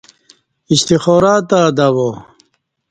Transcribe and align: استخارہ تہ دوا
استخارہ 0.71 1.35
تہ 1.49 1.59
دوا 1.77 2.09